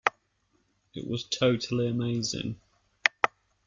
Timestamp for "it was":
0.95-1.25